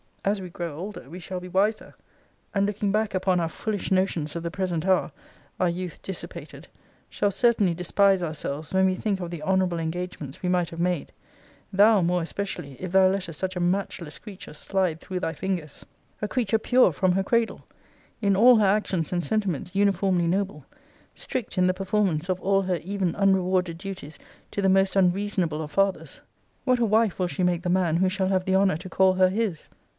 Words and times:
As 0.25 0.41
we 0.41 0.49
grow 0.49 0.75
older, 0.77 1.07
we 1.09 1.19
shall 1.19 1.39
be 1.39 1.47
wiser, 1.47 1.93
and 2.55 2.65
looking 2.65 2.91
back 2.91 3.13
upon 3.13 3.39
our 3.39 3.49
foolish 3.49 3.91
notions 3.91 4.35
of 4.35 4.41
the 4.43 4.51
present 4.51 4.85
hour, 4.85 5.11
(our 5.59 5.69
youth 5.69 6.01
dissipated,) 6.01 6.67
shall 7.09 7.31
certainly 7.31 7.73
despise 7.75 8.23
ourselves 8.23 8.73
when 8.73 8.85
we 8.85 8.95
think 8.95 9.19
of 9.19 9.29
the 9.29 9.43
honourable 9.43 9.79
engagements 9.79 10.41
we 10.41 10.49
might 10.49 10.69
have 10.69 10.79
made: 10.79 11.11
thou, 11.73 12.01
more 12.01 12.21
especially, 12.21 12.73
if 12.79 12.91
thou 12.91 13.07
lettest 13.09 13.37
such 13.39 13.55
a 13.55 13.59
matchless 13.59 14.17
creature 14.17 14.53
slide 14.53 14.99
through 14.99 15.19
thy 15.19 15.33
fingers. 15.33 15.85
A 16.21 16.27
creature 16.27 16.59
pure 16.59 16.91
from 16.91 17.11
her 17.11 17.23
cradle. 17.23 17.65
In 18.21 18.35
all 18.35 18.55
her 18.57 18.65
actions 18.67 19.11
and 19.13 19.23
sentiments 19.23 19.75
uniformly 19.75 20.27
noble. 20.27 20.65
Strict 21.13 21.57
in 21.59 21.67
the 21.67 21.75
performance 21.75 22.27
of 22.29 22.41
all 22.41 22.63
her 22.63 22.77
even 22.83 23.15
unrewarded 23.15 23.77
duties 23.77 24.17
to 24.51 24.61
the 24.63 24.69
most 24.69 24.95
unreasonable 24.95 25.61
of 25.61 25.71
fathers; 25.71 26.21
what 26.63 26.79
a 26.79 26.85
wife 26.85 27.19
will 27.19 27.27
she 27.27 27.43
make 27.43 27.61
the 27.61 27.69
man 27.69 27.97
who 27.97 28.09
shall 28.09 28.29
have 28.29 28.45
the 28.45 28.55
honour 28.55 28.77
to 28.77 28.89
call 28.89 29.13
her 29.13 29.29
his! 29.29 29.67